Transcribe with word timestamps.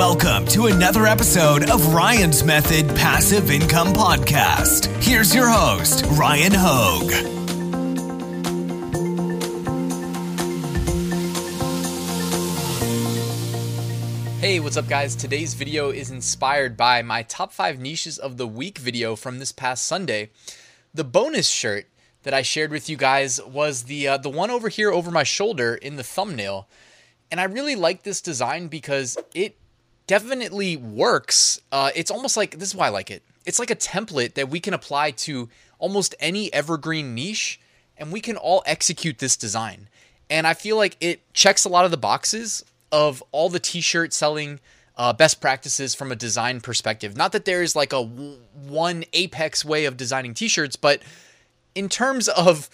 Welcome 0.00 0.46
to 0.46 0.64
another 0.68 1.04
episode 1.04 1.68
of 1.68 1.92
Ryan's 1.92 2.42
Method 2.42 2.88
Passive 2.96 3.50
Income 3.50 3.88
Podcast. 3.88 4.86
Here's 5.02 5.34
your 5.34 5.46
host, 5.46 6.06
Ryan 6.12 6.52
Hogue. 6.54 7.10
Hey, 14.40 14.58
what's 14.58 14.78
up, 14.78 14.88
guys? 14.88 15.14
Today's 15.14 15.52
video 15.52 15.90
is 15.90 16.10
inspired 16.10 16.78
by 16.78 17.02
my 17.02 17.22
top 17.24 17.52
five 17.52 17.78
niches 17.78 18.16
of 18.16 18.38
the 18.38 18.46
week 18.46 18.78
video 18.78 19.14
from 19.14 19.38
this 19.38 19.52
past 19.52 19.84
Sunday. 19.84 20.30
The 20.94 21.04
bonus 21.04 21.50
shirt 21.50 21.84
that 22.22 22.32
I 22.32 22.40
shared 22.40 22.70
with 22.70 22.88
you 22.88 22.96
guys 22.96 23.38
was 23.44 23.82
the 23.82 24.08
uh, 24.08 24.16
the 24.16 24.30
one 24.30 24.48
over 24.48 24.70
here 24.70 24.90
over 24.90 25.10
my 25.10 25.24
shoulder 25.24 25.74
in 25.74 25.96
the 25.96 26.02
thumbnail, 26.02 26.68
and 27.30 27.38
I 27.38 27.44
really 27.44 27.76
like 27.76 28.02
this 28.02 28.22
design 28.22 28.68
because 28.68 29.18
it 29.34 29.58
definitely 30.10 30.76
works. 30.76 31.60
Uh, 31.70 31.92
it's 31.94 32.10
almost 32.10 32.36
like 32.36 32.58
this 32.58 32.70
is 32.70 32.74
why 32.74 32.86
I 32.86 32.88
like 32.88 33.12
it. 33.12 33.22
It's 33.46 33.60
like 33.60 33.70
a 33.70 33.76
template 33.76 34.34
that 34.34 34.50
we 34.50 34.58
can 34.58 34.74
apply 34.74 35.12
to 35.12 35.48
almost 35.78 36.16
any 36.18 36.52
evergreen 36.52 37.14
niche, 37.14 37.60
and 37.96 38.10
we 38.10 38.20
can 38.20 38.36
all 38.36 38.60
execute 38.66 39.18
this 39.18 39.36
design. 39.36 39.88
And 40.28 40.48
I 40.48 40.54
feel 40.54 40.76
like 40.76 40.96
it 41.00 41.32
checks 41.32 41.64
a 41.64 41.68
lot 41.68 41.84
of 41.84 41.92
the 41.92 41.96
boxes 41.96 42.64
of 42.90 43.22
all 43.30 43.48
the 43.48 43.60
t-shirt 43.60 44.12
selling 44.12 44.58
uh, 44.96 45.12
best 45.12 45.40
practices 45.40 45.94
from 45.94 46.10
a 46.10 46.16
design 46.16 46.60
perspective. 46.60 47.16
Not 47.16 47.30
that 47.30 47.44
there 47.44 47.62
is 47.62 47.76
like 47.76 47.92
a 47.92 48.02
w- 48.02 48.38
one 48.66 49.04
apex 49.12 49.64
way 49.64 49.84
of 49.84 49.96
designing 49.96 50.34
t-shirts, 50.34 50.74
but 50.74 51.02
in 51.76 51.88
terms 51.88 52.26
of 52.26 52.68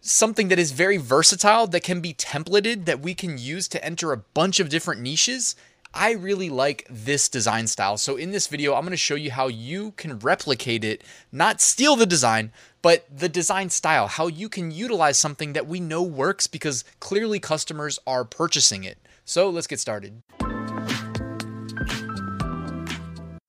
something 0.00 0.48
that 0.48 0.58
is 0.58 0.72
very 0.72 0.96
versatile 0.96 1.68
that 1.68 1.84
can 1.84 2.00
be 2.00 2.14
templated 2.14 2.86
that 2.86 2.98
we 2.98 3.14
can 3.14 3.38
use 3.38 3.68
to 3.68 3.84
enter 3.84 4.10
a 4.10 4.16
bunch 4.16 4.58
of 4.58 4.68
different 4.68 5.00
niches 5.00 5.54
I 5.92 6.12
really 6.12 6.50
like 6.50 6.86
this 6.88 7.28
design 7.28 7.66
style. 7.66 7.96
So 7.96 8.16
in 8.16 8.30
this 8.30 8.46
video, 8.46 8.74
I'm 8.74 8.82
going 8.82 8.92
to 8.92 8.96
show 8.96 9.16
you 9.16 9.32
how 9.32 9.48
you 9.48 9.92
can 9.92 10.20
replicate 10.20 10.84
it, 10.84 11.02
not 11.32 11.60
steal 11.60 11.96
the 11.96 12.06
design, 12.06 12.52
but 12.80 13.04
the 13.14 13.28
design 13.28 13.70
style, 13.70 14.06
how 14.06 14.28
you 14.28 14.48
can 14.48 14.70
utilize 14.70 15.18
something 15.18 15.52
that 15.54 15.66
we 15.66 15.80
know 15.80 16.02
works 16.02 16.46
because 16.46 16.84
clearly 17.00 17.40
customers 17.40 17.98
are 18.06 18.24
purchasing 18.24 18.84
it. 18.84 18.98
So 19.24 19.50
let's 19.50 19.66
get 19.66 19.80
started. 19.80 20.22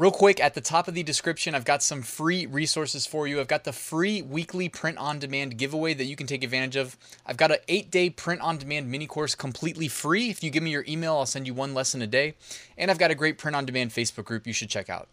Real 0.01 0.09
quick, 0.09 0.39
at 0.39 0.55
the 0.55 0.61
top 0.61 0.87
of 0.87 0.95
the 0.95 1.03
description, 1.03 1.53
I've 1.53 1.63
got 1.63 1.83
some 1.83 2.01
free 2.01 2.47
resources 2.47 3.05
for 3.05 3.27
you. 3.27 3.39
I've 3.39 3.47
got 3.47 3.65
the 3.65 3.71
free 3.71 4.23
weekly 4.23 4.67
print 4.67 4.97
on 4.97 5.19
demand 5.19 5.59
giveaway 5.59 5.93
that 5.93 6.05
you 6.05 6.15
can 6.15 6.25
take 6.25 6.43
advantage 6.43 6.75
of. 6.75 6.97
I've 7.23 7.37
got 7.37 7.51
an 7.51 7.59
eight 7.67 7.91
day 7.91 8.09
print 8.09 8.41
on 8.41 8.57
demand 8.57 8.89
mini 8.89 9.05
course 9.05 9.35
completely 9.35 9.87
free. 9.87 10.31
If 10.31 10.43
you 10.43 10.49
give 10.49 10.63
me 10.63 10.71
your 10.71 10.83
email, 10.87 11.17
I'll 11.17 11.27
send 11.27 11.45
you 11.45 11.53
one 11.53 11.75
lesson 11.75 12.01
a 12.01 12.07
day. 12.07 12.33
And 12.79 12.89
I've 12.89 12.97
got 12.97 13.11
a 13.11 13.15
great 13.15 13.37
print 13.37 13.55
on 13.55 13.63
demand 13.63 13.91
Facebook 13.91 14.25
group 14.25 14.47
you 14.47 14.53
should 14.53 14.69
check 14.71 14.89
out. 14.89 15.07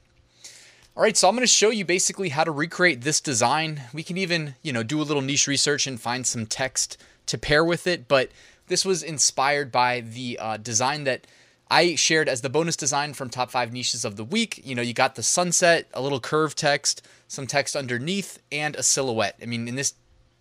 All 0.97 1.03
right, 1.03 1.19
so 1.19 1.29
I'm 1.29 1.35
going 1.35 1.43
to 1.43 1.47
show 1.47 1.69
you 1.69 1.85
basically 1.85 2.31
how 2.31 2.45
to 2.45 2.51
recreate 2.51 3.03
this 3.03 3.21
design. 3.21 3.83
We 3.93 4.03
can 4.03 4.17
even, 4.17 4.55
you 4.63 4.73
know, 4.73 4.83
do 4.83 5.03
a 5.03 5.05
little 5.05 5.21
niche 5.21 5.49
research 5.49 5.87
and 5.87 6.01
find 6.01 6.27
some 6.27 6.47
text 6.47 6.97
to 7.27 7.37
pair 7.37 7.63
with 7.63 7.87
it, 7.87 8.09
but 8.09 8.31
this 8.69 8.87
was 8.87 9.03
inspired 9.03 9.71
by 9.71 10.01
the 10.01 10.39
uh, 10.41 10.57
design 10.57 11.05
that 11.05 11.27
I 11.71 11.97
shared 11.97 12.29
as 12.29 12.41
the 12.41 12.49
bonus 12.49 12.77
design 12.77 13.13
from 13.13 13.29
top 13.29 13.51
five 13.51 13.73
niches 13.73 14.05
of 14.05 14.17
the 14.17 14.25
week. 14.25 14.61
You 14.65 14.75
know, 14.75 14.83
you 14.83 14.95
got 14.95 15.17
the 15.17 15.23
sunset, 15.23 15.87
a 15.93 16.01
little 16.01 16.21
curve 16.21 16.55
text, 16.55 17.07
some 17.27 17.47
text 17.47 17.77
underneath, 17.77 18.39
and 18.51 18.75
a 18.77 18.83
silhouette. 18.83 19.37
I 19.43 19.47
mean, 19.47 19.69
in 19.69 19.75
this 19.75 19.95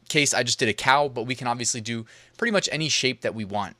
case, 0.07 0.33
I 0.33 0.43
just 0.43 0.59
did 0.59 0.69
a 0.69 0.73
cow, 0.73 1.09
but 1.09 1.23
we 1.23 1.35
can 1.35 1.47
obviously 1.47 1.81
do 1.81 2.05
pretty 2.37 2.51
much 2.51 2.69
any 2.71 2.87
shape 2.87 3.21
that 3.21 3.35
we 3.35 3.43
want. 3.43 3.75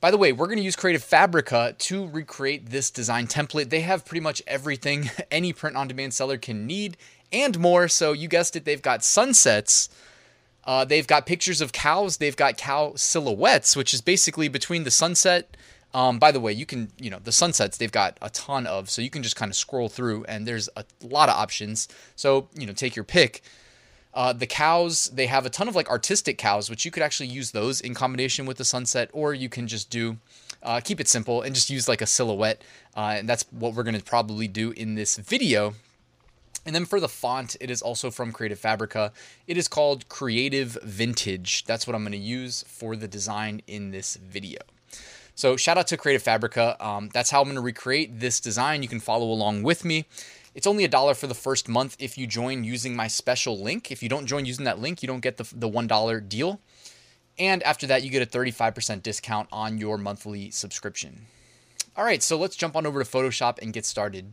By 0.00 0.10
the 0.10 0.18
way, 0.18 0.32
we're 0.32 0.46
going 0.46 0.58
to 0.58 0.64
use 0.64 0.76
Creative 0.76 1.02
Fabrica 1.02 1.74
to 1.78 2.06
recreate 2.06 2.68
this 2.68 2.90
design 2.90 3.26
template. 3.26 3.70
They 3.70 3.80
have 3.80 4.04
pretty 4.04 4.20
much 4.20 4.42
everything 4.46 5.10
any 5.30 5.54
print 5.54 5.76
on 5.76 5.88
demand 5.88 6.12
seller 6.12 6.36
can 6.36 6.66
need 6.66 6.98
and 7.32 7.58
more. 7.58 7.88
So, 7.88 8.12
you 8.12 8.28
guessed 8.28 8.54
it, 8.54 8.66
they've 8.66 8.82
got 8.82 9.02
sunsets. 9.02 9.88
Uh, 10.64 10.84
they've 10.84 11.06
got 11.06 11.24
pictures 11.24 11.60
of 11.60 11.72
cows. 11.72 12.18
They've 12.18 12.36
got 12.36 12.58
cow 12.58 12.92
silhouettes, 12.96 13.76
which 13.76 13.94
is 13.94 14.02
basically 14.02 14.48
between 14.48 14.84
the 14.84 14.90
sunset 14.90 15.56
um, 15.96 16.18
by 16.18 16.30
the 16.30 16.40
way, 16.40 16.52
you 16.52 16.66
can, 16.66 16.90
you 17.00 17.08
know, 17.08 17.18
the 17.24 17.32
sunsets 17.32 17.78
they've 17.78 17.90
got 17.90 18.18
a 18.20 18.28
ton 18.28 18.66
of, 18.66 18.90
so 18.90 19.00
you 19.00 19.08
can 19.08 19.22
just 19.22 19.34
kind 19.34 19.50
of 19.50 19.56
scroll 19.56 19.88
through 19.88 20.24
and 20.24 20.46
there's 20.46 20.68
a 20.76 20.84
lot 21.02 21.30
of 21.30 21.34
options. 21.34 21.88
So, 22.16 22.50
you 22.54 22.66
know, 22.66 22.74
take 22.74 22.94
your 22.94 23.04
pick. 23.04 23.40
Uh, 24.12 24.34
the 24.34 24.46
cows, 24.46 25.06
they 25.14 25.26
have 25.26 25.46
a 25.46 25.50
ton 25.50 25.68
of 25.68 25.74
like 25.74 25.88
artistic 25.88 26.36
cows, 26.36 26.68
which 26.68 26.84
you 26.84 26.90
could 26.90 27.02
actually 27.02 27.28
use 27.28 27.52
those 27.52 27.80
in 27.80 27.94
combination 27.94 28.44
with 28.44 28.58
the 28.58 28.64
sunset, 28.64 29.08
or 29.14 29.32
you 29.32 29.48
can 29.48 29.66
just 29.66 29.88
do, 29.88 30.18
uh, 30.62 30.80
keep 30.84 31.00
it 31.00 31.08
simple 31.08 31.40
and 31.40 31.54
just 31.54 31.70
use 31.70 31.88
like 31.88 32.02
a 32.02 32.06
silhouette. 32.06 32.60
Uh, 32.94 33.14
and 33.16 33.26
that's 33.26 33.46
what 33.50 33.72
we're 33.72 33.82
going 33.82 33.98
to 33.98 34.04
probably 34.04 34.46
do 34.48 34.72
in 34.72 34.96
this 34.96 35.16
video. 35.16 35.72
And 36.66 36.74
then 36.74 36.84
for 36.84 37.00
the 37.00 37.08
font, 37.08 37.56
it 37.58 37.70
is 37.70 37.80
also 37.80 38.10
from 38.10 38.32
Creative 38.32 38.58
Fabrica. 38.58 39.14
It 39.46 39.56
is 39.56 39.66
called 39.66 40.10
Creative 40.10 40.76
Vintage. 40.82 41.64
That's 41.64 41.86
what 41.86 41.96
I'm 41.96 42.02
going 42.02 42.12
to 42.12 42.18
use 42.18 42.64
for 42.68 42.96
the 42.96 43.08
design 43.08 43.62
in 43.66 43.92
this 43.92 44.16
video. 44.16 44.60
So 45.36 45.58
shout 45.58 45.76
out 45.76 45.86
to 45.88 45.98
Creative 45.98 46.22
Fabrica. 46.22 46.82
Um, 46.84 47.10
that's 47.12 47.30
how 47.30 47.42
I'm 47.42 47.44
going 47.44 47.56
to 47.56 47.60
recreate 47.60 48.20
this 48.20 48.40
design. 48.40 48.82
You 48.82 48.88
can 48.88 49.00
follow 49.00 49.26
along 49.26 49.64
with 49.64 49.84
me. 49.84 50.06
It's 50.54 50.66
only 50.66 50.82
a 50.82 50.88
dollar 50.88 51.12
for 51.12 51.26
the 51.26 51.34
first 51.34 51.68
month 51.68 51.94
if 51.98 52.16
you 52.16 52.26
join 52.26 52.64
using 52.64 52.96
my 52.96 53.06
special 53.06 53.60
link. 53.60 53.92
If 53.92 54.02
you 54.02 54.08
don't 54.08 54.24
join 54.24 54.46
using 54.46 54.64
that 54.64 54.78
link, 54.78 55.02
you 55.02 55.06
don't 55.06 55.20
get 55.20 55.36
the, 55.36 55.46
the 55.54 55.68
$1 55.68 56.28
deal. 56.30 56.58
And 57.38 57.62
after 57.64 57.86
that, 57.86 58.02
you 58.02 58.08
get 58.08 58.22
a 58.22 58.38
35% 58.38 59.02
discount 59.02 59.50
on 59.52 59.76
your 59.76 59.98
monthly 59.98 60.50
subscription. 60.50 61.26
All 61.94 62.04
right, 62.04 62.22
so 62.22 62.38
let's 62.38 62.56
jump 62.56 62.74
on 62.74 62.86
over 62.86 63.04
to 63.04 63.10
Photoshop 63.10 63.58
and 63.60 63.74
get 63.74 63.84
started. 63.84 64.32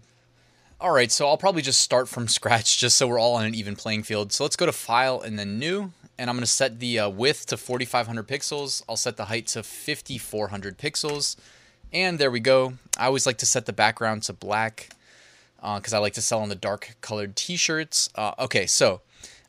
All 0.79 0.91
right, 0.91 1.11
so 1.11 1.27
I'll 1.27 1.37
probably 1.37 1.61
just 1.61 1.81
start 1.81 2.07
from 2.07 2.27
scratch 2.29 2.77
just 2.77 2.97
so 2.97 3.09
we're 3.09 3.19
all 3.19 3.35
on 3.35 3.43
an 3.43 3.55
even 3.55 3.75
playing 3.75 4.03
field. 4.03 4.31
So 4.31 4.45
let's 4.45 4.55
go 4.55 4.65
to 4.65 4.71
File 4.71 5.19
and 5.19 5.37
then 5.37 5.59
New 5.59 5.91
and 6.17 6.29
I'm 6.29 6.35
going 6.35 6.43
to 6.43 6.47
set 6.47 6.79
the 6.79 6.99
uh, 6.99 7.09
width 7.09 7.47
to 7.47 7.57
4500 7.57 8.27
pixels. 8.27 8.83
I'll 8.87 8.97
set 8.97 9.17
the 9.17 9.25
height 9.25 9.47
to 9.47 9.63
5400 9.63 10.77
pixels. 10.77 11.35
And 11.91 12.17
there 12.17 12.31
we 12.31 12.39
go. 12.39 12.73
I 12.97 13.05
always 13.05 13.25
like 13.25 13.37
to 13.39 13.45
set 13.45 13.65
the 13.65 13.73
background 13.73 14.23
to 14.23 14.33
black 14.33 14.89
because 15.57 15.93
uh, 15.93 15.97
I 15.97 15.99
like 15.99 16.13
to 16.13 16.21
sell 16.21 16.39
on 16.41 16.49
the 16.49 16.55
dark 16.55 16.95
colored 17.01 17.35
t-shirts. 17.35 18.09
Uh, 18.15 18.33
okay, 18.39 18.65
so 18.65 19.01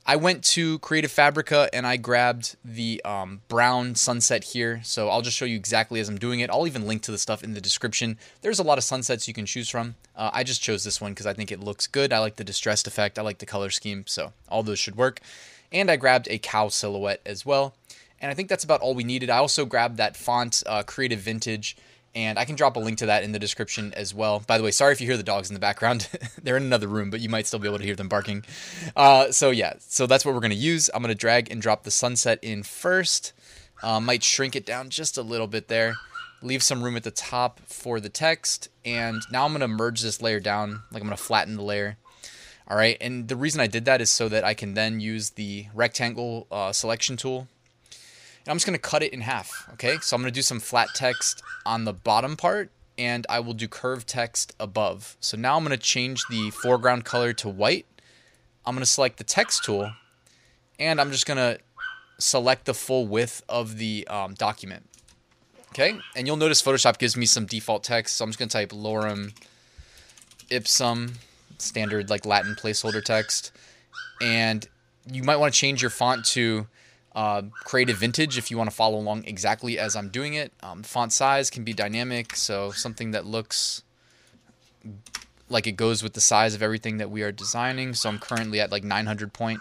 I 0.07 0.17
went 0.17 0.45
to 0.45 0.79
Creative 0.81 1.11
Fabrica 1.11 1.69
and 1.73 1.87
I 1.87 1.97
grabbed 1.97 2.57
the 2.65 3.01
um, 3.05 3.41
brown 3.49 3.95
sunset 3.95 4.45
here. 4.45 4.81
So 4.85 5.09
I'll 5.09 5.23
just 5.23 5.37
show 5.37 5.47
you 5.47 5.57
exactly 5.57 6.01
as 6.01 6.09
I'm 6.09 6.19
doing 6.19 6.41
it. 6.41 6.51
I'll 6.51 6.67
even 6.67 6.87
link 6.87 7.03
to 7.03 7.11
the 7.11 7.19
stuff 7.19 7.43
in 7.43 7.55
the 7.55 7.61
description. 7.61 8.19
There's 8.43 8.59
a 8.59 8.63
lot 8.63 8.77
of 8.77 8.85
sunsets 8.85 9.27
you 9.27 9.33
can 9.33 9.47
choose 9.47 9.71
from. 9.71 9.95
Uh, 10.15 10.31
I 10.33 10.45
just 10.45 10.63
chose 10.63 10.85
this 10.85 11.01
one 11.01 11.13
because 11.13 11.27
I 11.27 11.33
think 11.33 11.51
it 11.51 11.61
looks 11.61 11.87
good. 11.87 12.13
I 12.13 12.19
like 12.19 12.37
the 12.37 12.45
distressed 12.45 12.87
effect. 12.87 13.19
I 13.19 13.23
like 13.23 13.39
the 13.39 13.47
color 13.47 13.71
scheme. 13.71 14.05
So 14.07 14.35
all 14.49 14.63
those 14.63 14.79
should 14.79 14.97
work 14.97 15.21
and 15.75 15.91
I 15.91 15.97
grabbed 15.97 16.29
a 16.31 16.39
cow 16.39 16.69
silhouette 16.69 17.21
as 17.27 17.45
well. 17.45 17.75
And 18.21 18.31
I 18.31 18.35
think 18.35 18.49
that's 18.49 18.65
about 18.65 18.81
all 18.81 18.95
we 18.95 19.05
needed. 19.05 19.29
I 19.29 19.39
also 19.39 19.67
grabbed 19.67 19.99
that 19.99 20.17
font, 20.17 20.63
uh, 20.65 20.85
Creative 20.85 21.19
Vintage, 21.19 21.77
and 22.15 22.39
I 22.39 22.45
can 22.45 22.55
drop 22.55 22.77
a 22.77 22.81
link 22.81 22.99
to 22.99 23.07
that 23.07 23.25
in 23.25 23.33
the 23.33 23.41
description 23.41 23.93
as 23.95 24.15
well. 24.15 24.43
By 24.47 24.57
the 24.57 24.65
way, 24.65 24.71
sorry 24.71 24.93
if 24.93 25.01
you 25.01 25.07
hear 25.09 25.17
the 25.17 25.25
dogs 25.25 25.51
in 25.51 25.55
the 25.55 25.61
background. 25.61 26.09
They're 26.43 26.57
in 26.57 26.63
another 26.63 26.87
room, 26.87 27.11
but 27.11 27.21
you 27.21 27.29
might 27.29 27.47
still 27.47 27.59
be 27.59 27.69
able 27.69 27.79
to 27.79 27.85
hear 27.85 27.97
them 27.97 28.09
barking. 28.09 28.45
Uh, 28.97 29.33
so 29.33 29.51
yeah, 29.51 29.75
so 29.81 30.07
that's 30.07 30.25
what 30.25 30.33
we're 30.33 30.41
going 30.41 30.53
to 30.53 30.57
use. 30.57 30.89
I'm 30.95 31.03
going 31.03 31.09
to 31.09 31.19
drag 31.19 31.51
and 31.51 31.61
drop 31.61 31.83
the 31.83 31.91
sunset 31.91 32.39
in 32.41 32.63
first. 32.63 33.33
Uh, 33.83 33.99
might 33.99 34.23
shrink 34.23 34.55
it 34.55 34.65
down 34.65 34.91
just 34.91 35.19
a 35.19 35.23
little 35.23 35.49
bit 35.49 35.67
there. 35.67 35.95
Leave 36.41 36.63
some 36.63 36.85
room 36.85 36.97
at 36.97 37.03
the 37.03 37.11
top 37.11 37.61
for 37.67 37.99
the 37.99 38.09
text. 38.09 38.69
And 38.85 39.23
now 39.31 39.45
I'm 39.45 39.51
going 39.51 39.61
to 39.61 39.69
merge 39.69 40.03
this 40.03 40.23
layer 40.23 40.41
down. 40.41 40.83
Like 40.93 41.03
I'm 41.03 41.09
going 41.09 41.17
to 41.17 41.23
flatten 41.23 41.57
the 41.57 41.63
layer. 41.63 41.97
All 42.67 42.79
right, 42.79 42.97
and 42.99 43.29
the 43.29 43.37
reason 43.37 43.61
I 43.61 43.67
did 43.67 43.85
that 43.85 44.01
is 44.01 44.11
so 44.11 44.29
that 44.31 44.43
I 44.43 44.55
can 44.55 44.73
then 44.73 44.99
use 44.99 45.31
the 45.31 45.67
rectangle 45.75 46.47
uh, 46.51 46.73
selection 46.73 47.17
tool. 47.17 47.47
And 47.91 48.51
I'm 48.51 48.57
just 48.57 48.65
to 48.77 48.83
cut 48.83 49.03
it 49.03 49.13
in 49.13 49.21
half, 49.21 49.69
okay? 49.75 49.99
So 50.01 50.17
I'm 50.17 50.23
to 50.25 50.31
do 50.31 50.41
some 50.41 50.61
flat 50.61 50.89
text 50.95 51.43
on 51.67 51.85
the 51.85 51.93
bottom 51.93 52.37
part, 52.37 52.71
and 52.97 53.27
I 53.29 53.41
will 53.41 53.53
do 53.53 53.69
curved 53.69 54.09
text 54.09 54.55
above. 54.59 55.17
So 55.21 55.37
now 55.37 55.57
I'm 55.57 55.65
to 55.77 55.83
change 55.83 56.25
the 56.31 56.51
foreground 56.51 57.05
color 57.05 57.35
to 57.35 57.49
white. 57.51 57.87
I'm 58.65 58.75
to 58.83 58.87
select 58.87 59.19
the 59.19 59.25
text 59.25 59.65
tool, 59.65 59.93
and 60.79 61.01
I'm 61.01 61.11
just 61.11 61.27
to 61.37 61.59
select 62.19 62.65
the 62.65 62.75
full 62.75 63.07
width 63.07 63.43
of 63.47 63.77
the 63.77 64.07
um, 64.09 64.33
document. 64.33 64.89
Okay, 65.69 65.99
and 66.17 66.27
you'll 66.27 66.37
notice 66.37 66.63
Photoshop 66.63 66.99
gives 66.99 67.15
me 67.15 67.27
some 67.27 67.45
default 67.45 67.85
text, 67.85 68.17
so 68.17 68.25
I'm 68.25 68.31
just 68.31 68.39
to 68.39 68.47
type 68.47 68.71
lorem 68.71 69.35
ipsum 70.49 71.15
standard 71.65 72.11
like 72.11 72.27
Latin 72.27 72.55
placeholder 72.55 73.03
text. 73.03 73.53
And 74.21 74.67
you 75.11 75.23
might 75.23 75.37
want 75.37 75.53
to 75.53 75.59
change 75.59 75.83
your 75.83 75.91
font 75.91 76.25
to 76.27 76.67
uh, 77.15 77.43
Creative 77.65 77.97
Vintage 77.97 78.39
if 78.39 78.51
you 78.51 78.59
want 78.59 78.71
to 78.71 78.77
follow 78.77 78.99
along 78.99 79.25
exactly 79.25 79.79
as 79.79 79.95
I'm 79.97 80.09
doing 80.09 80.35
it. 80.35 80.53
Um, 80.63 80.83
font 80.83 81.13
size 81.13 81.51
can 81.51 81.65
be 81.65 81.73
dynamic, 81.73 82.37
so 82.37 82.71
something 82.71 83.13
that 83.13 83.25
looks 83.25 83.83
like 85.49 85.67
it 85.67 85.73
goes 85.73 86.03
with 86.03 86.15
the 86.15 86.21
size 86.21 86.55
of 86.55 86.63
everything 86.63 86.97
that 86.99 87.11
we 87.11 87.23
are 87.23 87.33
designing. 87.33 87.95
So 87.95 88.09
I'm 88.09 88.19
currently 88.19 88.61
at 88.61 88.73
like 88.73 88.85
900 88.85 89.33
point. 89.33 89.61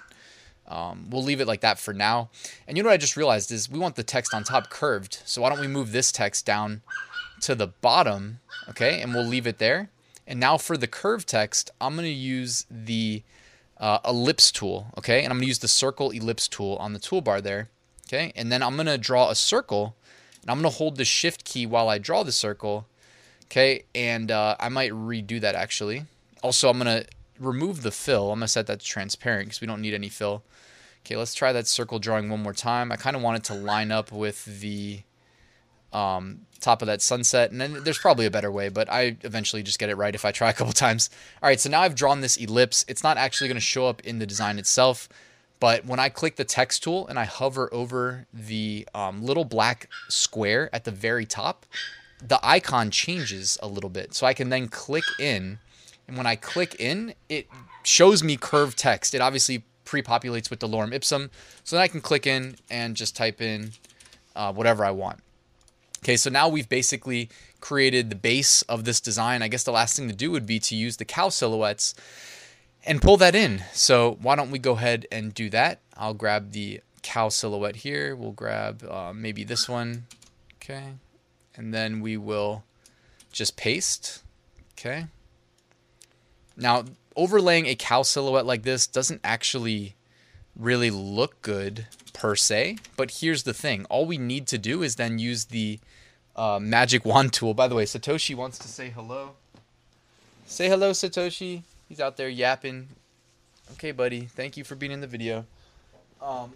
Um, 0.68 1.10
we'll 1.10 1.24
leave 1.24 1.42
it 1.42 1.48
like 1.48 1.62
that 1.62 1.78
for 1.78 1.94
now. 1.94 2.30
And 2.68 2.78
you 2.78 2.84
know 2.84 2.90
what 2.90 2.96
I 2.96 2.98
just 2.98 3.18
realized 3.18 3.52
is 3.52 3.70
we 3.70 3.80
want 3.80 3.96
the 3.96 4.04
text 4.04 4.34
on 4.34 4.44
top 4.44 4.70
curved. 4.70 5.20
So 5.26 5.42
why 5.42 5.50
don't 5.50 5.60
we 5.60 5.68
move 5.68 5.92
this 5.92 6.12
text 6.12 6.46
down 6.46 6.82
to 7.42 7.54
the 7.54 7.68
bottom, 7.68 8.40
okay, 8.70 9.02
and 9.02 9.14
we'll 9.14 9.26
leave 9.26 9.46
it 9.46 9.58
there. 9.58 9.90
And 10.26 10.40
now 10.40 10.58
for 10.58 10.78
the 10.78 10.88
curve 10.88 11.26
text, 11.26 11.72
I'm 11.82 11.96
going 11.96 12.06
to 12.06 12.12
use 12.12 12.66
the 12.70 13.24
uh, 13.78 14.00
ellipse 14.06 14.52
tool, 14.52 14.88
okay, 14.98 15.24
and 15.24 15.28
I'm 15.28 15.38
going 15.38 15.44
to 15.44 15.48
use 15.48 15.60
the 15.60 15.68
circle 15.68 16.12
ellipse 16.12 16.48
tool 16.48 16.78
on 16.78 16.94
the 16.94 17.00
toolbar 17.00 17.42
there, 17.42 17.70
okay, 18.08 18.32
and 18.36 18.52
then 18.52 18.64
I'm 18.64 18.76
going 18.76 18.86
to 18.86 18.98
draw 18.98 19.30
a 19.30 19.36
circle, 19.36 19.98
and 20.42 20.50
I'm 20.50 20.62
going 20.62 20.72
to 20.72 20.78
hold 20.78 20.96
the 20.96 21.06
shift 21.06 21.44
key 21.44 21.66
while 21.66 21.90
I 21.90 21.98
draw 21.98 22.24
the 22.24 22.32
circle, 22.32 22.88
okay, 23.46 23.84
and 23.94 24.32
uh, 24.32 24.56
I 24.60 24.70
might 24.70 24.92
redo 24.92 25.42
that 25.42 25.56
actually. 25.56 26.06
Also, 26.42 26.70
I'm 26.70 26.80
going 26.80 27.04
to 27.04 27.08
remove 27.40 27.82
the 27.82 27.92
fill. 27.92 28.32
I'm 28.32 28.40
going 28.40 28.46
to 28.46 28.48
set 28.48 28.68
that 28.68 28.80
to 28.80 28.86
transparent 28.86 29.48
because 29.48 29.62
we 29.62 29.68
don't 29.68 29.82
need 29.82 29.94
any 29.94 30.10
fill. 30.10 30.44
Okay, 31.06 31.18
let's 31.18 31.34
try 31.34 31.52
that 31.52 31.68
circle 31.68 32.00
drawing 32.00 32.30
one 32.30 32.42
more 32.42 32.54
time. 32.54 32.92
I 32.92 32.96
kind 32.96 33.16
of 33.16 33.22
want 33.22 33.38
it 33.38 33.44
to 33.46 33.54
line 33.54 33.92
up 33.92 34.12
with 34.12 34.62
the 34.62 35.02
um, 35.94 36.42
top 36.60 36.82
of 36.82 36.88
that 36.88 37.02
sunset. 37.02 37.52
And 37.52 37.62
then 37.62 37.84
there's 37.84 37.98
probably 37.98 38.26
a 38.26 38.32
better 38.32 38.52
way, 38.52 38.70
but 38.70 38.92
I 38.92 39.18
eventually 39.22 39.64
just 39.64 39.80
get 39.80 39.90
it 39.90 39.96
right 39.96 40.16
if 40.16 40.26
I 40.26 40.32
try 40.32 40.50
a 40.50 40.54
couple 40.54 40.74
times. 40.74 41.10
All 41.42 41.48
right, 41.48 41.60
so 41.60 41.70
now 41.70 41.82
I've 41.82 41.96
drawn 41.96 42.22
this 42.22 42.38
ellipse. 42.38 42.84
It's 42.88 43.04
not 43.04 43.18
actually 43.18 43.48
going 43.48 43.56
to 43.56 43.62
show 43.62 43.88
up 43.88 44.02
in 44.02 44.20
the 44.20 44.26
design 44.26 44.60
itself, 44.60 45.08
but 45.60 45.86
when 45.86 46.00
I 46.00 46.10
click 46.10 46.36
the 46.36 46.44
text 46.44 46.84
tool 46.84 47.08
and 47.08 47.18
I 47.18 47.26
hover 47.26 47.74
over 47.74 48.26
the 48.34 48.88
um, 48.94 49.24
little 49.24 49.46
black 49.46 49.90
square 50.10 50.70
at 50.74 50.84
the 50.84 50.92
very 50.92 51.26
top, 51.26 51.66
the 52.26 52.40
icon 52.44 52.90
changes 52.90 53.58
a 53.62 53.68
little 53.68 53.90
bit. 53.90 54.14
So 54.14 54.26
I 54.26 54.34
can 54.34 54.50
then 54.50 54.68
click 54.68 55.04
in, 55.20 55.60
and 56.08 56.18
when 56.18 56.26
I 56.26 56.36
click 56.36 56.76
in, 56.80 57.14
it 57.30 57.48
shows 57.84 58.24
me 58.24 58.38
curved 58.38 58.78
text. 58.78 59.14
It 59.14 59.22
obviously 59.22 59.64
pre-populates 59.86 60.50
with 60.50 60.60
the 60.60 60.68
lorem 60.68 60.94
ipsum, 60.94 61.30
so 61.64 61.76
then 61.76 61.84
I 61.84 61.88
can 61.88 62.02
click 62.02 62.26
in 62.26 62.56
and 62.70 62.96
just 62.96 63.16
type 63.16 63.42
in 63.42 63.72
uh, 64.36 64.52
whatever 64.54 64.84
I 64.84 64.92
want. 64.92 65.23
Okay, 66.04 66.18
so 66.18 66.30
now 66.30 66.50
we've 66.50 66.68
basically 66.68 67.30
created 67.62 68.10
the 68.10 68.18
base 68.18 68.62
of 68.64 68.84
this 68.84 69.00
design. 69.00 69.42
I 69.42 69.48
guess 69.48 69.64
the 69.64 69.72
last 69.72 69.96
thing 69.96 70.10
to 70.10 70.14
do 70.14 70.32
would 70.32 70.46
be 70.46 70.60
to 70.60 70.76
use 70.76 70.98
the 70.98 71.06
cow 71.06 71.30
silhouettes 71.30 71.96
and 72.86 73.02
pull 73.02 73.16
that 73.16 73.36
in. 73.36 73.64
So 73.72 74.18
why 74.22 74.36
don't 74.36 74.52
we 74.52 74.60
go 74.60 74.74
ahead 74.74 75.08
and 75.14 75.34
do 75.34 75.50
that? 75.52 75.80
I'll 75.96 76.14
grab 76.14 76.52
the 76.52 76.82
cow 77.04 77.30
silhouette 77.30 77.78
here. 77.78 78.18
We'll 78.18 78.34
grab 78.34 78.84
uh, 78.84 79.14
maybe 79.16 79.46
this 79.46 79.70
one. 79.70 80.08
Okay. 80.62 80.96
And 81.56 81.74
then 81.74 82.02
we 82.02 82.18
will 82.18 82.66
just 83.32 83.56
paste. 83.56 84.24
Okay. 84.74 85.06
Now, 86.58 86.84
overlaying 87.16 87.66
a 87.68 87.76
cow 87.76 88.02
silhouette 88.02 88.46
like 88.46 88.64
this 88.64 88.88
doesn't 88.88 89.22
actually 89.24 89.96
really 90.54 90.92
look 90.92 91.42
good 91.42 91.88
per 92.24 92.38
se. 92.38 92.78
But 92.96 93.20
here's 93.20 93.44
the 93.44 93.54
thing 93.54 93.86
all 93.90 94.06
we 94.06 94.18
need 94.18 94.48
to 94.48 94.58
do 94.58 94.82
is 94.82 94.96
then 94.96 95.20
use 95.20 95.44
the 95.44 95.82
uh, 96.38 96.58
magic 96.58 97.04
wand 97.04 97.34
tool. 97.34 97.54
By 97.54 97.68
the 97.68 97.76
way, 97.76 97.84
Satoshi 97.84 98.34
wants 98.34 98.58
to 98.60 98.70
say 98.70 98.90
hello. 98.90 99.32
Say 100.46 100.70
hello, 100.70 100.92
Satoshi. 100.92 101.64
He's 101.90 102.00
out 102.00 102.16
there 102.16 102.30
yapping. 102.30 102.88
Okay, 103.74 103.92
buddy. 103.92 104.22
Thank 104.22 104.56
you 104.56 104.64
for 104.64 104.76
being 104.76 104.94
in 104.94 105.02
the 105.02 105.08
video. 105.08 105.46
Um, 106.22 106.54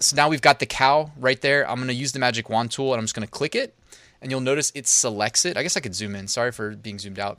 so 0.00 0.16
now 0.16 0.28
we've 0.28 0.42
got 0.42 0.58
the 0.58 0.66
cow 0.66 1.12
right 1.18 1.40
there. 1.40 1.66
I'm 1.66 1.76
going 1.76 1.88
to 1.88 1.94
use 1.94 2.12
the 2.12 2.18
magic 2.18 2.50
wand 2.50 2.70
tool 2.70 2.92
and 2.92 2.98
I'm 2.98 3.04
just 3.04 3.14
going 3.14 3.26
to 3.26 3.32
click 3.32 3.54
it. 3.54 3.74
And 4.20 4.30
you'll 4.30 4.42
notice 4.42 4.70
it 4.74 4.86
selects 4.86 5.46
it. 5.46 5.56
I 5.56 5.62
guess 5.62 5.78
I 5.78 5.80
could 5.80 5.94
zoom 5.94 6.14
in. 6.14 6.28
Sorry 6.28 6.52
for 6.52 6.76
being 6.76 6.98
zoomed 6.98 7.18
out. 7.18 7.38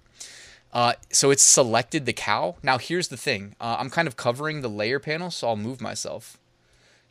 Uh, 0.73 0.93
so 1.11 1.29
it's 1.29 1.43
selected 1.43 2.07
the 2.07 2.13
cow. 2.13 2.55
Now 2.63 2.79
here's 2.79 3.09
the 3.09 3.17
thing. 3.17 3.55
Uh, 3.61 3.77
I'm 3.79 3.91
kind 3.91 4.07
of 4.07 4.17
covering 4.17 4.61
the 4.61 4.67
layer 4.67 4.99
panel, 4.99 5.29
so 5.29 5.49
I'll 5.49 5.55
move 5.55 5.79
myself. 5.79 6.39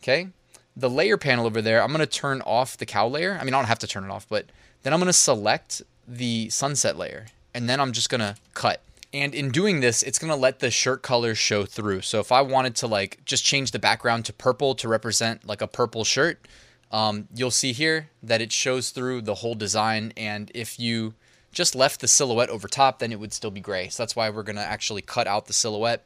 Okay. 0.04 0.28
The 0.76 0.90
layer 0.90 1.16
panel 1.16 1.46
over 1.46 1.62
there, 1.62 1.82
I'm 1.82 1.88
going 1.88 2.00
to 2.00 2.06
turn 2.06 2.42
off 2.42 2.76
the 2.76 2.84
cow 2.84 3.08
layer. 3.08 3.38
I 3.40 3.44
mean, 3.44 3.54
I 3.54 3.58
don't 3.58 3.68
have 3.68 3.78
to 3.78 3.86
turn 3.86 4.04
it 4.04 4.10
off, 4.10 4.28
but 4.28 4.44
then 4.82 4.92
I'm 4.92 5.00
going 5.00 5.06
to 5.06 5.14
select 5.14 5.80
the 6.06 6.50
sunset 6.50 6.98
layer 6.98 7.26
and 7.54 7.70
then 7.70 7.80
I'm 7.80 7.92
just 7.92 8.10
going 8.10 8.20
to 8.20 8.36
cut. 8.52 8.82
And 9.14 9.34
in 9.34 9.50
doing 9.50 9.80
this, 9.80 10.02
it's 10.02 10.18
to 10.18 10.36
let 10.36 10.58
the 10.58 10.70
shirt 10.70 11.02
color 11.02 11.34
show 11.34 11.64
through. 11.64 12.02
So 12.02 12.20
if 12.20 12.32
I 12.32 12.42
wanted 12.42 12.74
to 12.76 12.86
like 12.86 13.24
just 13.24 13.46
change 13.46 13.70
the 13.70 13.78
background 13.78 14.26
to 14.26 14.34
purple 14.34 14.74
to 14.74 14.88
represent 14.88 15.46
like 15.46 15.62
a 15.62 15.66
purple 15.66 16.04
shirt, 16.04 16.46
um, 16.92 17.28
you'll 17.34 17.50
see 17.50 17.72
here 17.72 18.10
that 18.22 18.42
it 18.42 18.52
shows 18.52 18.90
through 18.90 19.22
the 19.22 19.36
whole 19.36 19.54
design. 19.54 20.12
And 20.18 20.50
if 20.54 20.78
you 20.78 21.14
just 21.50 21.74
left 21.74 22.02
the 22.02 22.08
silhouette 22.08 22.50
over 22.50 22.68
top, 22.68 22.98
then 22.98 23.10
it 23.10 23.20
would 23.20 23.32
still 23.32 23.50
be 23.50 23.60
gray. 23.60 23.88
So 23.88 24.02
that's 24.02 24.14
why 24.14 24.28
we're 24.28 24.42
to 24.56 24.60
actually 24.62 25.00
cut 25.00 25.26
out 25.26 25.46
the 25.46 25.54
silhouette. 25.54 26.04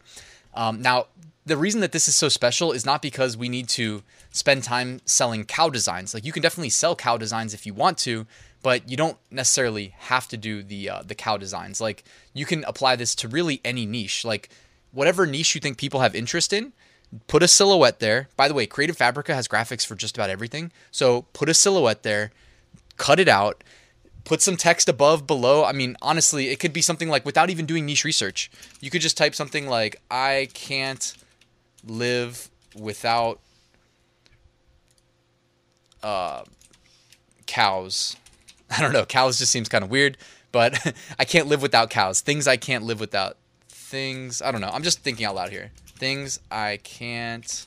Um, 0.54 0.82
now, 0.82 1.06
the 1.48 1.56
reason 1.56 1.80
that 1.80 1.92
this 1.92 2.08
is 2.08 2.16
so 2.16 2.28
special 2.28 2.72
is 2.72 2.84
not 2.84 3.02
because 3.02 3.36
we 3.36 3.48
need 3.48 3.68
to 3.70 4.02
spend 4.30 4.62
time 4.62 5.00
selling 5.04 5.44
cow 5.44 5.70
designs. 5.70 6.14
Like 6.14 6.24
you 6.24 6.32
can 6.32 6.42
definitely 6.42 6.70
sell 6.70 6.94
cow 6.94 7.16
designs 7.16 7.54
if 7.54 7.66
you 7.66 7.74
want 7.74 7.98
to, 7.98 8.26
but 8.62 8.88
you 8.88 8.96
don't 8.96 9.16
necessarily 9.30 9.94
have 9.98 10.28
to 10.28 10.36
do 10.36 10.62
the 10.62 10.90
uh, 10.90 11.02
the 11.02 11.14
cow 11.14 11.36
designs. 11.36 11.80
Like 11.80 12.04
you 12.34 12.44
can 12.44 12.64
apply 12.64 12.96
this 12.96 13.14
to 13.16 13.28
really 13.28 13.60
any 13.64 13.86
niche. 13.86 14.24
Like 14.24 14.50
whatever 14.92 15.26
niche 15.26 15.54
you 15.54 15.60
think 15.60 15.78
people 15.78 16.00
have 16.00 16.14
interest 16.14 16.52
in, 16.52 16.72
put 17.26 17.42
a 17.42 17.48
silhouette 17.48 17.98
there. 17.98 18.28
By 18.36 18.46
the 18.46 18.54
way, 18.54 18.66
Creative 18.66 18.96
Fabrica 18.96 19.34
has 19.34 19.48
graphics 19.48 19.86
for 19.86 19.94
just 19.94 20.16
about 20.16 20.30
everything. 20.30 20.70
So 20.90 21.22
put 21.32 21.48
a 21.48 21.54
silhouette 21.54 22.02
there, 22.02 22.30
cut 22.98 23.18
it 23.18 23.28
out, 23.28 23.64
put 24.24 24.42
some 24.42 24.56
text 24.56 24.88
above, 24.88 25.26
below. 25.26 25.64
I 25.64 25.72
mean, 25.72 25.96
honestly, 26.02 26.48
it 26.48 26.60
could 26.60 26.74
be 26.74 26.82
something 26.82 27.08
like 27.08 27.24
without 27.24 27.48
even 27.48 27.64
doing 27.64 27.86
niche 27.86 28.04
research. 28.04 28.50
You 28.80 28.90
could 28.90 29.00
just 29.00 29.16
type 29.16 29.34
something 29.34 29.66
like 29.66 30.00
I 30.10 30.48
can't 30.52 31.14
live 31.84 32.50
without 32.74 33.40
uh, 36.02 36.42
cows. 37.46 38.16
I 38.70 38.80
don't 38.80 38.92
know. 38.92 39.04
Cows 39.04 39.38
just 39.38 39.52
seems 39.52 39.68
kind 39.68 39.84
of 39.84 39.90
weird, 39.90 40.16
but 40.52 40.94
I 41.18 41.24
can't 41.24 41.48
live 41.48 41.62
without 41.62 41.90
cows. 41.90 42.20
Things 42.20 42.46
I 42.46 42.56
can't 42.56 42.84
live 42.84 43.00
without. 43.00 43.36
Things, 43.68 44.42
I 44.42 44.50
don't 44.52 44.60
know. 44.60 44.70
I'm 44.70 44.82
just 44.82 45.00
thinking 45.00 45.24
out 45.24 45.34
loud 45.34 45.50
here. 45.50 45.70
Things 45.96 46.40
I 46.50 46.78
can't. 46.82 47.66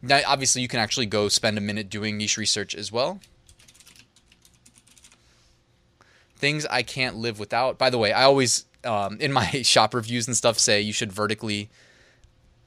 Now, 0.00 0.20
obviously, 0.26 0.62
you 0.62 0.68
can 0.68 0.78
actually 0.78 1.06
go 1.06 1.28
spend 1.28 1.58
a 1.58 1.60
minute 1.60 1.90
doing 1.90 2.16
niche 2.16 2.36
research 2.36 2.74
as 2.74 2.92
well. 2.92 3.20
Things 6.36 6.66
I 6.66 6.82
can't 6.82 7.16
live 7.16 7.40
without. 7.40 7.78
By 7.78 7.90
the 7.90 7.98
way, 7.98 8.12
I 8.12 8.22
always, 8.22 8.64
um, 8.84 9.18
in 9.20 9.32
my 9.32 9.46
shop 9.62 9.94
reviews 9.94 10.26
and 10.26 10.36
stuff, 10.36 10.58
say 10.58 10.80
you 10.80 10.92
should 10.92 11.12
vertically 11.12 11.70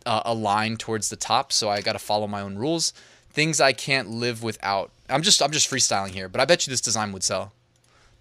uh, 0.05 0.21
align 0.25 0.77
towards 0.77 1.09
the 1.09 1.15
top. 1.15 1.51
So 1.51 1.69
I 1.69 1.81
got 1.81 1.93
to 1.93 1.99
follow 1.99 2.27
my 2.27 2.41
own 2.41 2.57
rules. 2.57 2.93
Things 3.29 3.61
I 3.61 3.73
can't 3.73 4.09
live 4.09 4.43
without. 4.43 4.91
I'm 5.09 5.21
just 5.21 5.41
I'm 5.41 5.51
just 5.51 5.69
freestyling 5.69 6.11
here, 6.11 6.27
but 6.27 6.41
I 6.41 6.45
bet 6.45 6.65
you 6.65 6.71
this 6.71 6.81
design 6.81 7.11
would 7.11 7.23
sell. 7.23 7.53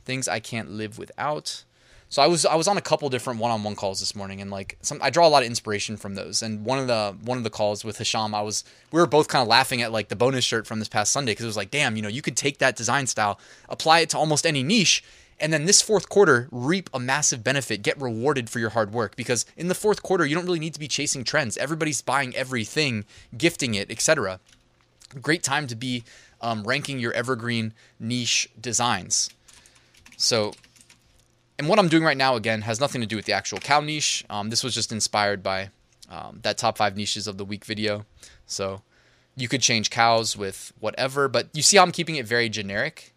Things 0.05 0.29
I 0.29 0.41
can't 0.41 0.71
live 0.71 0.99
without. 0.99 1.65
So 2.11 2.21
I 2.21 2.27
was 2.27 2.45
I 2.45 2.57
was 2.57 2.67
on 2.67 2.77
a 2.77 2.81
couple 2.81 3.09
different 3.09 3.39
one-on-one 3.39 3.77
calls 3.77 4.01
this 4.01 4.17
morning, 4.17 4.41
and 4.41 4.51
like 4.51 4.77
some 4.83 4.99
I 5.01 5.11
draw 5.11 5.27
a 5.27 5.31
lot 5.31 5.43
of 5.43 5.47
inspiration 5.47 5.97
from 5.97 6.17
those. 6.17 6.43
And 6.43 6.65
one 6.65 6.81
of 6.81 6.89
the 6.89 7.17
one 7.23 7.39
of 7.39 7.45
the 7.45 7.51
calls 7.51 7.85
with 7.85 7.99
Hisham, 7.99 8.35
I 8.35 8.43
was 8.43 8.65
we 8.91 9.01
were 9.01 9.07
both 9.07 9.29
kind 9.29 9.43
of 9.43 9.49
laughing 9.49 9.81
at 9.81 9.93
like 9.93 10.09
the 10.09 10.17
bonus 10.17 10.45
shirt 10.45 10.67
from 10.67 10.81
this 10.81 10.89
past 10.89 11.13
Sunday 11.13 11.33
because 11.33 11.45
it 11.45 11.49
was 11.49 11.57
like, 11.57 11.71
damn, 11.71 11.95
you 11.95 12.03
know, 12.03 12.09
you 12.09 12.21
could 12.21 12.37
take 12.37 12.59
that 12.59 12.75
design 12.75 13.07
style, 13.07 13.39
apply 13.69 14.01
it 14.01 14.11
to 14.11 14.19
almost 14.19 14.45
any 14.45 14.65
niche, 14.65 15.05
and 15.41 15.53
then 15.53 15.65
this 15.65 15.81
fourth 15.81 16.09
quarter 16.09 16.49
reap 16.51 16.91
a 16.93 17.01
massive 17.01 17.43
benefit, 17.43 17.83
get 17.83 18.01
rewarded 18.01 18.51
for 18.51 18.59
your 18.59 18.71
hard 18.71 18.93
work 18.93 19.17
because 19.17 19.47
in 19.57 19.69
the 19.69 19.75
fourth 19.75 20.03
quarter 20.03 20.27
you 20.27 20.35
don't 20.35 20.45
really 20.45 20.59
need 20.59 20.75
to 20.75 20.81
be 20.81 20.89
chasing 20.89 21.25
trends. 21.25 21.57
Everybody's 21.57 22.03
buying 22.03 22.37
everything, 22.37 23.05
gifting 23.37 23.75
it, 23.75 23.91
etc. 23.91 24.39
Great 25.21 25.43
time 25.43 25.67
to 25.67 25.75
be 25.75 26.05
um, 26.41 26.65
ranking 26.65 26.99
your 26.99 27.13
evergreen 27.15 27.73
niche 27.99 28.49
designs. 28.61 29.31
So, 30.17 30.53
and 31.59 31.69
what 31.69 31.79
I'm 31.79 31.89
doing 31.89 32.05
right 32.05 32.17
now 32.17 32.37
again 32.37 32.63
has 32.63 32.79
nothing 32.79 33.01
to 33.01 33.07
do 33.07 33.17
with 33.17 33.25
the 33.25 33.33
actual 33.33 33.59
cow 33.59 33.81
niche. 33.81 34.25
Um, 34.31 34.51
this 34.51 34.63
was 34.63 34.75
just 34.75 34.93
inspired 34.93 35.43
by 35.43 35.71
um, 36.11 36.41
that 36.43 36.59
top 36.59 36.77
five 36.77 36.97
niches 36.97 37.27
of 37.27 37.39
the 37.39 37.45
week 37.45 37.65
video. 37.65 38.05
So 38.47 38.83
you 39.37 39.49
could 39.49 39.63
change 39.63 39.91
cows 39.91 40.37
with 40.37 40.73
whatever, 40.81 41.29
but 41.29 41.49
you 41.55 41.63
see 41.63 41.79
how 41.79 41.83
I'm 41.83 41.93
keeping 41.93 42.17
it 42.17 42.27
very 42.27 42.49
generic, 42.49 43.15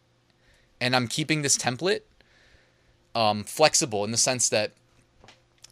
and 0.80 0.96
I'm 0.96 1.08
keeping 1.08 1.42
this 1.42 1.58
template 1.58 2.01
um, 3.15 3.43
flexible 3.43 4.03
in 4.03 4.12
the 4.12 4.17
sense 4.17 4.50
that 4.50 4.72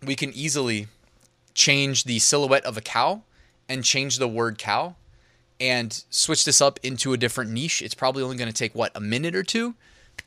we 0.05 0.15
can 0.15 0.31
easily 0.33 0.88
change 1.53 2.05
the 2.05 2.19
silhouette 2.19 2.65
of 2.65 2.77
a 2.77 2.81
cow 2.81 3.21
and 3.67 3.83
change 3.83 4.17
the 4.17 4.27
word 4.27 4.57
cow 4.57 4.95
and 5.60 6.03
switch 6.10 6.43
this 6.43 6.60
up 6.60 6.79
into 6.81 7.13
a 7.13 7.17
different 7.17 7.51
niche. 7.51 7.81
It's 7.81 7.93
probably 7.93 8.24
only 8.24 8.38
going 8.38 8.50
to 8.50 8.53
take 8.53 8.74
what 8.74 8.91
a 8.95 9.00
minute 9.00 9.36
or 9.36 9.43
two 9.43 9.75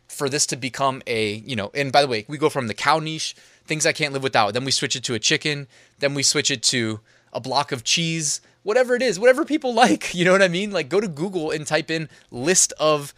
for 0.07 0.29
this 0.29 0.47
to 0.47 0.57
become 0.57 1.03
a, 1.07 1.35
you 1.37 1.57
know, 1.57 1.71
and 1.75 1.91
by 1.91 2.03
the 2.03 2.09
way, 2.09 2.25
we 2.29 2.39
go 2.39 2.49
from 2.49 2.69
the 2.69 2.75
cow 2.75 2.99
niche, 3.01 3.35
things 3.67 3.85
I 3.85 3.93
can't 3.93 4.13
live 4.13 4.23
without, 4.23 4.55
then 4.55 4.65
we 4.65 4.71
switch 4.71 4.95
it 4.95 5.03
to 5.05 5.15
a 5.15 5.19
chicken, 5.19 5.67
then 5.99 6.15
we 6.15 6.23
switch 6.23 6.51
it 6.51 6.63
to 6.65 7.01
a 7.33 7.41
block 7.41 7.73
of 7.73 7.83
cheese, 7.83 8.41
whatever 8.63 8.95
it 8.95 9.03
is, 9.03 9.19
whatever 9.19 9.45
people 9.45 9.75
like, 9.85 10.15
you 10.15 10.25
know 10.25 10.33
what 10.33 10.43
I 10.43 10.49
mean? 10.49 10.71
Like 10.71 10.89
go 10.89 11.01
to 11.01 11.09
Google 11.09 11.51
and 11.51 11.67
type 11.67 11.91
in 11.91 12.09
list 12.31 12.73
of 12.79 13.13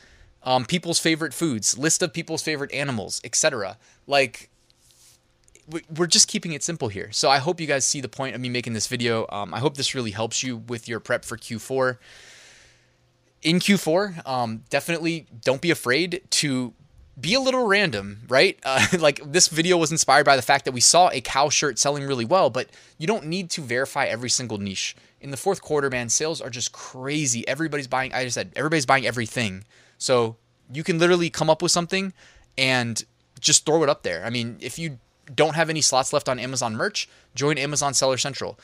um, 0.47 0.65
people's 0.65 1.01
favorite 1.01 1.35
foods, 1.35 1.77
list 1.77 2.03
of 2.03 2.13
people's 2.13 2.43
favorite 2.43 2.73
animals, 2.73 3.21
etc. 3.25 3.77
Like 4.07 4.49
we're 5.95 6.07
just 6.07 6.29
keeping 6.29 6.53
it 6.53 6.63
simple 6.63 6.87
here. 6.89 7.11
So 7.11 7.29
I 7.29 7.39
hope 7.39 7.61
you 7.61 7.67
guys 7.67 7.85
see 7.85 8.01
the 8.01 8.09
point 8.09 8.37
of 8.37 8.41
me 8.41 8.49
making 8.49 8.73
this 8.73 8.87
video. 8.87 9.27
Um, 9.31 9.53
I 9.53 9.59
hope 9.59 9.77
this 9.77 9.95
really 9.97 10.13
helps 10.13 10.45
you 10.45 10.59
with 10.59 10.89
your 10.89 11.01
prep 11.01 11.25
for 11.25 11.37
Q4. 11.37 11.99
in 13.43 13.59
Q4, 13.59 14.27
um, 14.27 14.63
definitely 14.71 15.27
don't 15.45 15.61
be 15.61 15.73
afraid 15.73 16.23
to 16.31 16.73
be 17.19 17.35
a 17.35 17.41
little 17.41 17.67
random, 17.67 18.23
right? 18.29 18.59
Uh, 18.67 18.85
like 18.99 19.21
this 19.25 19.49
video 19.49 19.77
was 19.77 19.93
inspired 19.93 20.27
by 20.27 20.35
the 20.35 20.43
fact 20.43 20.65
that 20.65 20.73
we 20.73 20.81
saw 20.81 21.09
a 21.11 21.21
cow 21.21 21.49
shirt 21.49 21.79
selling 21.79 22.05
really 22.05 22.25
well, 22.25 22.51
but 22.51 22.69
you 22.99 23.07
don't 23.07 23.25
need 23.25 23.49
to 23.49 23.61
verify 23.63 24.07
every 24.07 24.29
single 24.29 24.59
niche. 24.59 24.97
In 25.21 25.31
the 25.31 25.37
fourth 25.37 25.63
quarter, 25.63 25.89
man, 25.89 26.09
sales 26.09 26.41
are 26.41 26.51
just 26.51 26.73
crazy. 26.73 27.47
Everybody's 27.47 27.87
buying, 27.87 28.13
I 28.13 28.25
just 28.25 28.35
said, 28.35 28.53
everybody's 28.57 28.87
buying 28.87 29.07
everything. 29.07 29.65
So 29.99 30.37
you 30.73 30.83
can 30.83 30.99
literally 30.99 31.31
come 31.31 31.49
up 31.49 31.63
with 31.63 31.73
something 31.73 32.13
and 32.59 33.05
just 33.41 33.65
throw 33.65 33.83
it 33.83 33.89
up 33.89 34.03
there. 34.03 34.25
I 34.25 34.31
mean, 34.31 34.57
if 34.61 34.79
you 34.79 34.99
don't 35.35 35.55
have 35.55 35.71
any 35.71 35.81
slots 35.81 36.13
left 36.13 36.29
on 36.29 36.39
Amazon 36.39 36.77
merch, 36.77 37.09
join 37.35 37.57
Amazon 37.57 37.95
Seller 37.95 38.19
Central. 38.19 38.59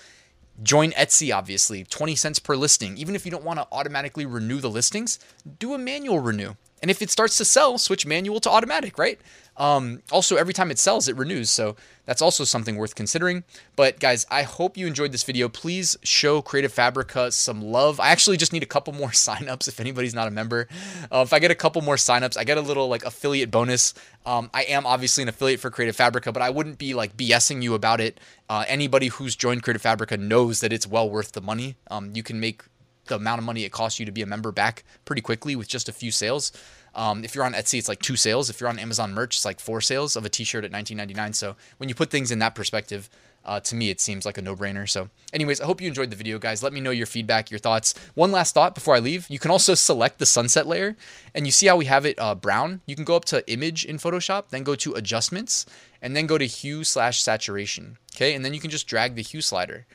Join 0.63 0.91
Etsy, 0.93 1.35
obviously, 1.35 1.85
20 1.85 2.15
cents 2.15 2.39
per 2.39 2.57
listing. 2.57 2.97
Even 2.99 3.15
if 3.15 3.25
you 3.25 3.31
don't 3.31 3.45
want 3.45 3.59
to 3.59 3.67
automatically 3.73 4.27
renew 4.27 4.61
the 4.61 4.71
listings, 4.71 5.19
do 5.59 5.75
a 5.75 5.79
manual 5.79 6.19
renew. 6.19 6.55
And 6.83 6.91
if 6.91 7.01
it 7.01 7.11
starts 7.11 7.39
to 7.39 7.45
sell, 7.45 7.79
switch 7.79 8.05
manual 8.05 8.41
to 8.41 8.51
automatic, 8.51 8.99
right? 8.99 9.21
Um, 9.57 10.03
also, 10.11 10.37
every 10.37 10.55
time 10.55 10.71
it 10.71 10.79
sells, 10.79 11.09
it 11.09 11.17
renews. 11.17 11.51
So 11.51 11.77
that's 12.07 12.23
also 12.23 12.45
something 12.45 12.77
worth 12.77 12.95
considering. 12.95 13.45
But 13.77 14.01
guys, 14.01 14.27
I 14.31 14.43
hope 14.43 14.77
you 14.77 14.87
enjoyed 14.87 15.13
this 15.13 15.23
video. 15.23 15.49
Please 15.49 15.97
show 16.03 16.43
Creative 16.43 16.73
Fabrica 16.73 17.31
some 17.31 17.63
love. 17.63 18.01
I 18.01 18.09
actually 18.09 18.37
just 18.37 18.53
need 18.53 18.63
a 18.63 18.67
couple 18.67 18.93
more 18.93 19.09
signups 19.11 19.69
if 19.69 19.79
anybody's 19.79 20.15
not 20.15 20.27
a 20.27 20.31
member. 20.31 20.69
Uh, 21.13 21.23
if 21.25 21.33
I 21.33 21.39
get 21.39 21.51
a 21.51 21.55
couple 21.55 21.83
more 21.83 21.97
signups, 21.97 22.37
I 22.37 22.45
get 22.45 22.59
a 22.59 22.63
little 22.63 22.89
like 22.89 23.05
affiliate 23.05 23.51
bonus. 23.51 23.95
Um, 24.25 24.51
I 24.55 24.63
am 24.65 24.87
obviously 24.87 25.23
an 25.23 25.29
affiliate 25.29 25.61
for 25.61 25.71
Creative 25.71 25.95
Fabrica, 25.95 26.33
but 26.33 26.43
I 26.43 26.51
wouldn't 26.51 26.79
be 26.79 26.95
like 26.95 27.17
BSing 27.17 27.63
you 27.63 27.75
about 27.75 28.01
it. 28.01 28.19
Uh, 28.49 28.65
anybody 28.69 29.09
who's 29.09 29.37
joined 29.37 29.63
Creative 29.63 29.83
Fabrica 29.83 30.17
knows 30.17 30.61
that 30.61 30.73
it's 30.73 30.87
well 30.87 31.09
worth 31.09 31.33
the 31.33 31.41
money. 31.41 31.77
Um, 31.91 32.13
you 32.15 32.23
can 32.23 32.41
make 32.41 32.65
the 33.13 33.17
amount 33.17 33.39
of 33.39 33.45
money 33.45 33.65
it 33.65 33.73
costs 33.73 34.01
you 34.01 34.07
to 34.07 34.13
be 34.13 34.23
a 34.23 34.27
member 34.27 34.51
back 34.51 34.85
pretty 35.05 35.23
quickly 35.23 35.55
with 35.55 35.69
just 35.69 35.89
a 35.89 35.93
few 35.93 36.11
sales. 36.11 36.51
Um, 36.95 37.25
if 37.25 37.35
you're 37.35 37.45
on 37.45 37.53
Etsy, 37.53 37.79
it's 37.79 37.89
like 37.89 38.01
two 38.01 38.17
sales. 38.17 38.51
If 38.51 38.61
you're 38.61 38.69
on 38.69 38.79
Amazon 38.79 39.15
merch, 39.15 39.37
it's 39.37 39.45
like 39.45 39.61
four 39.61 39.81
sales 39.81 40.17
of 40.17 40.25
a 40.25 40.29
t-shirt 40.29 40.65
at 40.65 40.73
19.99. 40.73 41.35
So 41.35 41.57
when 41.79 41.89
you 41.89 41.95
put 41.95 42.11
things 42.11 42.31
in 42.31 42.39
that 42.41 42.55
perspective, 42.55 43.09
uh, 43.45 43.59
to 43.61 43.75
me, 43.75 43.91
it 43.91 44.01
seems 44.01 44.25
like 44.25 44.39
a 44.39 44.43
no-brainer. 44.43 44.89
So, 44.89 45.09
anyways, 45.33 45.61
I 45.61 45.67
hope 45.67 45.81
you 45.81 45.89
enjoyed 45.89 46.11
the 46.11 46.17
video, 46.17 46.39
guys. 46.39 46.63
Let 46.63 46.73
me 46.73 46.81
know 46.81 46.93
your 46.93 47.07
feedback, 47.07 47.51
your 47.51 47.59
thoughts. 47.59 47.93
One 48.15 48.31
last 48.31 48.55
thought 48.55 48.73
before 48.73 48.95
I 48.95 49.01
leave: 49.01 49.27
you 49.29 49.41
can 49.41 49.51
also 49.51 49.75
select 49.75 50.21
the 50.21 50.27
sunset 50.27 50.67
layer, 50.67 50.97
and 51.35 51.45
you 51.45 51.51
see 51.51 51.67
how 51.67 51.77
we 51.77 51.87
have 51.87 52.07
it 52.07 52.21
uh, 52.21 52.37
brown. 52.37 52.83
You 52.87 52.95
can 52.95 53.05
go 53.05 53.17
up 53.17 53.25
to 53.27 53.49
Image 53.51 53.85
in 53.85 53.99
Photoshop, 53.99 54.51
then 54.51 54.63
go 54.63 54.77
to 54.77 54.95
Adjustments, 54.95 55.67
and 56.01 56.15
then 56.15 56.27
go 56.27 56.39
to 56.39 56.47
Hue 56.47 56.85
slash 56.85 57.21
Saturation. 57.21 57.99
Okay, 58.15 58.35
and 58.35 58.45
then 58.45 58.55
you 58.55 58.61
can 58.61 58.71
just 58.71 58.87
drag 58.87 59.17
the 59.17 59.23
hue 59.23 59.41
slider 59.41 59.87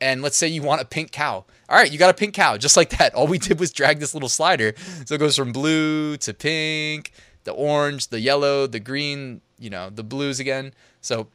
and 0.00 0.22
let's 0.22 0.36
say 0.36 0.48
you 0.48 0.62
want 0.62 0.80
a 0.80 0.84
pink 0.84 1.12
cow. 1.12 1.44
All 1.68 1.76
right, 1.76 1.90
you 1.90 1.98
got 1.98 2.10
a 2.10 2.14
pink 2.14 2.34
cow, 2.34 2.56
just 2.56 2.76
like 2.76 2.90
that. 2.98 3.14
All 3.14 3.26
we 3.26 3.38
did 3.38 3.60
was 3.60 3.72
drag 3.72 4.00
this 4.00 4.14
little 4.14 4.28
slider. 4.28 4.74
So 5.06 5.14
it 5.14 5.18
goes 5.18 5.36
from 5.36 5.52
blue 5.52 6.16
to 6.18 6.34
pink, 6.34 7.12
the 7.44 7.52
orange, 7.52 8.08
the 8.08 8.20
yellow, 8.20 8.66
the 8.66 8.80
green, 8.80 9.40
you 9.58 9.70
know, 9.70 9.90
the 9.90 10.02
blues 10.04 10.40
again. 10.40 10.74
So 11.00 11.28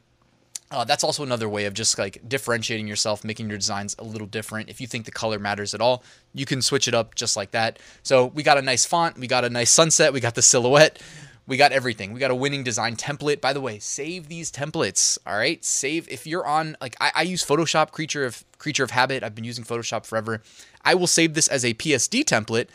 uh, 0.70 0.84
that's 0.84 1.04
also 1.04 1.24
another 1.24 1.48
way 1.48 1.66
of 1.66 1.74
just 1.74 1.98
like 1.98 2.28
differentiating 2.28 2.88
yourself, 2.88 3.24
making 3.24 3.48
your 3.48 3.58
designs 3.58 3.96
a 4.00 4.04
little 4.04 4.28
different. 4.28 4.70
If 4.70 4.82
you 4.82 4.88
think 4.88 5.06
the 5.06 5.12
color 5.12 5.40
matters 5.40 5.74
at 5.74 5.80
all, 5.80 6.04
you 6.34 6.46
can 6.46 6.62
switch 6.62 6.88
it 6.88 6.94
up 6.94 7.16
just 7.16 7.38
like 7.38 7.52
that. 7.52 7.80
So 8.04 8.26
we 8.26 8.44
got 8.44 8.58
a 8.58 8.62
nice 8.62 8.86
font, 8.86 9.18
we 9.18 9.28
got 9.28 9.46
a 9.46 9.50
nice 9.50 9.72
sunset, 9.72 10.12
we 10.12 10.20
got 10.20 10.36
the 10.36 10.42
silhouette, 10.42 11.02
we 11.48 11.56
got 11.56 11.72
everything. 11.72 12.12
We 12.12 12.20
got 12.20 12.30
a 12.30 12.36
winning 12.36 12.64
design 12.64 12.98
template. 12.98 13.40
By 13.40 13.54
the 13.54 13.62
way, 13.62 13.80
save 13.80 14.28
these 14.28 14.52
templates. 14.52 15.18
All 15.26 15.38
right, 15.38 15.64
save 15.64 16.08
if 16.10 16.28
you're 16.28 16.46
on 16.46 16.76
like 16.82 16.96
I, 17.00 17.12
I 17.16 17.22
use 17.24 17.44
Photoshop 17.44 17.92
Creature 17.92 18.26
of 18.26 18.44
Creature 18.58 18.84
of 18.84 18.92
Habit. 18.92 19.24
I've 19.24 19.34
been 19.34 19.46
using 19.46 19.64
Photoshop 19.64 20.06
forever. 20.06 20.42
I 20.84 20.94
will 20.94 21.08
save 21.08 21.34
this 21.34 21.48
as 21.48 21.64
a 21.64 21.74
PSD 21.74 22.24
template. 22.26 22.68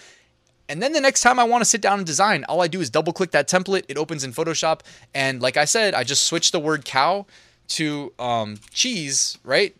And 0.69 0.83
then 0.83 0.95
the 0.95 1.00
next 1.00 1.21
time 1.21 1.38
I 1.38 1.45
want 1.45 1.61
to 1.61 1.69
sit 1.69 1.83
down 1.83 1.99
and 1.99 2.07
design, 2.07 2.45
all 2.49 2.62
I 2.62 2.69
do 2.69 2.81
is 2.81 2.88
double 2.88 3.12
click 3.12 3.31
that 3.33 3.47
template. 3.47 3.85
It 3.88 3.99
opens 3.99 4.25
in 4.25 4.33
Photoshop. 4.33 4.81
And 5.14 5.43
like 5.43 5.59
I 5.59 5.67
said, 5.67 5.93
I 5.93 6.02
just 6.02 6.25
switch 6.25 6.50
the 6.50 6.61
word 6.61 6.87
cow 6.87 7.26
to 7.69 8.12
um, 8.19 8.59
cheese, 8.71 9.38
right? 9.45 9.76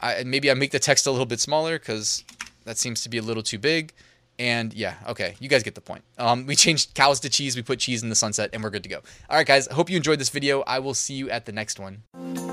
I, 0.00 0.24
maybe 0.24 0.50
I 0.50 0.54
make 0.54 0.72
the 0.72 0.78
text 0.78 1.06
a 1.06 1.10
little 1.10 1.26
bit 1.26 1.40
smaller 1.40 1.78
because 1.78 2.24
that 2.64 2.76
seems 2.76 3.02
to 3.02 3.08
be 3.08 3.16
a 3.18 3.22
little 3.22 3.42
too 3.42 3.58
big. 3.58 3.92
And 4.40 4.72
yeah, 4.72 4.94
okay, 5.06 5.34
you 5.38 5.50
guys 5.50 5.62
get 5.62 5.74
the 5.74 5.82
point. 5.82 6.02
Um, 6.16 6.46
we 6.46 6.56
changed 6.56 6.94
cows 6.94 7.20
to 7.20 7.28
cheese, 7.28 7.56
we 7.56 7.62
put 7.62 7.78
cheese 7.78 8.02
in 8.02 8.08
the 8.08 8.14
sunset, 8.14 8.48
and 8.54 8.62
we're 8.62 8.70
good 8.70 8.82
to 8.84 8.88
go. 8.88 9.00
All 9.28 9.36
right, 9.36 9.46
guys, 9.46 9.66
hope 9.66 9.90
you 9.90 9.98
enjoyed 9.98 10.18
this 10.18 10.30
video. 10.30 10.62
I 10.66 10.78
will 10.78 10.94
see 10.94 11.12
you 11.12 11.28
at 11.28 11.44
the 11.44 11.52
next 11.52 11.78
one. 11.78 12.49